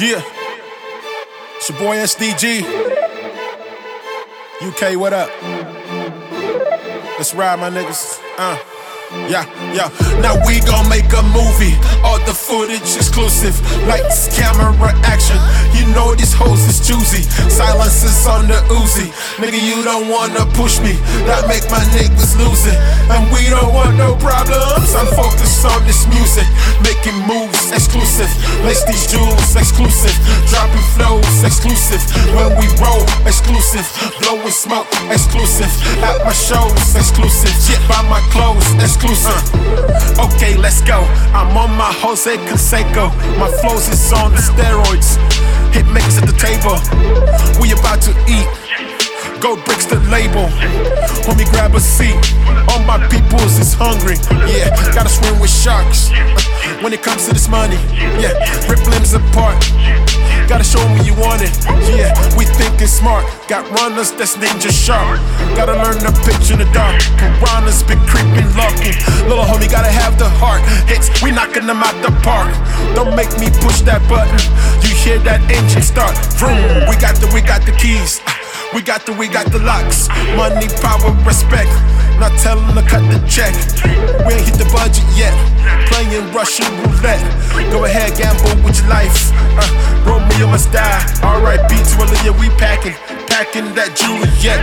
[0.00, 0.22] Yeah.
[1.56, 2.62] It's your boy SDG.
[4.62, 5.28] UK, what up?
[7.18, 8.18] Let's ride, my niggas.
[8.38, 8.56] Uh.
[9.28, 9.44] Yeah,
[9.74, 9.90] yeah.
[10.22, 11.74] Now we gon' make a movie.
[12.00, 13.58] All the footage exclusive.
[13.88, 14.72] Lights, camera,
[15.04, 15.36] action.
[15.74, 17.22] You know these hoes is choosy.
[17.50, 19.10] Silence is on the Uzi.
[19.36, 20.92] Nigga, you don't wanna push me.
[21.26, 22.78] That make my niggas lose it.
[23.10, 24.69] And we don't want no problems.
[25.64, 26.48] I'm on this music.
[26.80, 28.30] Making moves exclusive.
[28.64, 30.16] Lace these jewels exclusive.
[30.48, 32.00] Dropping flows exclusive.
[32.32, 33.84] When we roll exclusive.
[34.20, 35.70] Blowing smoke exclusive.
[36.00, 37.52] At my shows exclusive.
[37.68, 39.60] Yeah, by my clothes exclusive
[40.40, 41.00] okay, let's go.
[41.36, 43.12] I'm on my Jose Canseco.
[43.38, 45.20] My flows is on the steroids.
[45.74, 46.76] Hit makers at the table.
[47.60, 48.48] We about to eat.
[49.40, 50.48] Gold bricks the label.
[51.24, 52.16] Homie, grab a seat.
[52.68, 54.20] All my peoples hungry.
[54.44, 56.12] Yeah, gotta swim with sharks.
[56.84, 57.80] When it comes to this money,
[58.20, 58.36] yeah,
[58.68, 59.56] rip limbs apart.
[60.44, 61.52] Gotta show me you want it.
[61.88, 63.24] Yeah, we thinking smart.
[63.48, 65.16] Got runners that's ninja sharp.
[65.56, 67.00] Gotta learn to pitch in the dark.
[67.16, 68.96] Piranhas been creeping, lurking.
[69.24, 70.60] Little homie gotta have the heart.
[70.84, 72.52] Hits, we knocking them out the park.
[72.92, 74.36] Don't make me push that button.
[74.84, 76.12] You hear that engine start.
[76.36, 78.20] Vroom, we got the, we got the keys.
[78.74, 80.08] We got the, we got the locks.
[80.36, 81.70] Money, power, respect.
[82.20, 83.56] Not telling to cut the check.
[84.28, 85.32] We ain't hit the budget yet.
[85.88, 87.24] Playing Russian roulette.
[87.72, 89.32] Go ahead, gamble with your life.
[89.56, 89.64] Uh,
[90.04, 91.00] Romeo must die.
[91.24, 91.72] R.I.P.
[91.72, 92.92] to Aaliyah, we packing.
[93.24, 94.60] Packing that Juliet.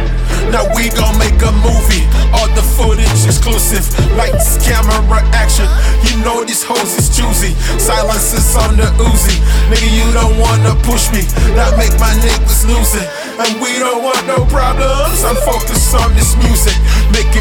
[0.53, 2.05] Now we gon' make a movie.
[2.29, 3.89] All the footage exclusive.
[4.13, 5.65] Lights, camera, action.
[6.05, 7.57] You know these hoes is choosy.
[7.81, 9.33] Silence is on the Uzi.
[9.73, 11.25] Nigga, you don't wanna push me.
[11.57, 13.09] That make my niggas lose it.
[13.41, 15.25] And we don't want no problems.
[15.25, 16.77] I'm focused on this music.
[17.17, 17.36] Moves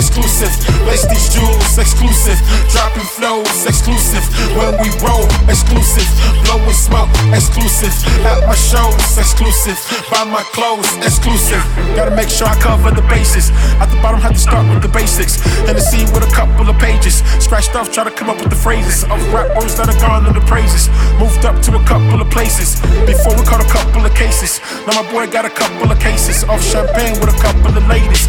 [0.00, 0.48] exclusive.
[0.88, 2.40] Lace these jewels exclusive.
[2.72, 4.24] Dropping flows exclusive.
[4.56, 6.08] When we roll exclusive.
[6.48, 7.92] Blowing smoke exclusive.
[8.24, 9.76] At my shows exclusive.
[10.08, 11.60] Buy my clothes exclusive.
[11.92, 13.52] Gotta make sure I cover the bases.
[13.76, 15.36] At the bottom, have to start with the basics.
[15.68, 17.20] And the scene with a couple of pages.
[17.38, 20.24] Scratched off, try to come up with the phrases of rap words that are gone
[20.26, 20.88] in the praises.
[21.20, 22.80] Moved up to a couple of places.
[23.04, 24.60] Before we caught a couple of cases.
[24.88, 28.24] Now my boy got a couple of cases of champagne with a couple of ladies.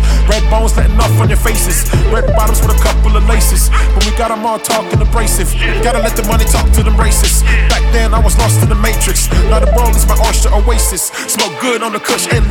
[1.21, 1.85] On your faces.
[2.09, 3.69] Red bottoms with a couple of laces.
[3.93, 5.53] But we got them all talking abrasive.
[5.85, 7.45] Gotta let the money talk to them racists.
[7.69, 9.29] Back then I was lost in the matrix.
[9.53, 11.13] Now the world is my oyster oasis.
[11.29, 12.41] Smoke good on the kush and.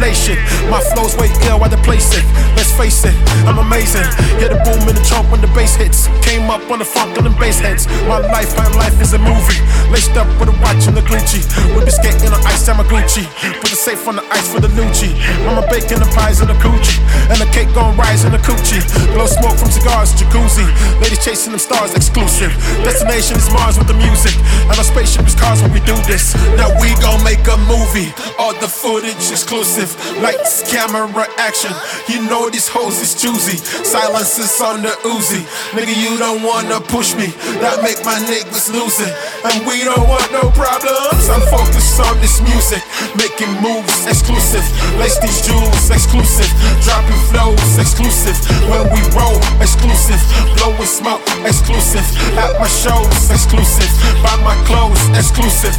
[0.69, 2.25] My flows way ill they place it.
[2.58, 3.14] Let's face it,
[3.47, 4.04] I'm amazing.
[4.42, 6.08] Hear the boom in the trunk when the bass hits.
[6.20, 7.87] Came up on the funk on the bass heads.
[8.04, 9.60] My life, my life is a movie.
[9.88, 11.41] Laced up with a watch and the Gucci.
[11.72, 12.19] We be skating
[12.69, 13.25] a Gucci.
[13.60, 15.16] Put the safe on the ice for the Nucci.
[15.47, 17.00] Mama baking the pies in the coochie.
[17.32, 18.84] And the cake gon' rise in the coochie.
[19.15, 20.69] Blow smoke from cigars, jacuzzi.
[21.00, 22.53] Ladies chasing them stars, exclusive.
[22.84, 24.37] Destination is Mars with the music.
[24.69, 26.37] And our spaceship is cars when we do this.
[26.60, 28.12] Now we gon' make a movie.
[28.37, 29.97] All the footage exclusive.
[30.20, 31.09] Lights, camera,
[31.41, 31.72] action.
[32.09, 33.56] You know these hoes is choosy.
[33.84, 35.43] Silences on the Uzi.
[35.75, 37.28] Nigga, you don't wanna push me.
[37.61, 39.12] That make my niggas lose it.
[39.44, 41.28] And we don't want no problems.
[41.28, 42.83] I'm focused on this music.
[43.19, 44.65] Making moves exclusive.
[44.99, 46.50] Lace these jewels exclusive.
[46.87, 48.38] Dropping flows exclusive.
[48.71, 50.21] When we roll exclusive.
[50.56, 52.06] Blowing smoke exclusive.
[52.38, 53.91] At my shows exclusive.
[54.22, 55.75] Buy my clothes exclusive.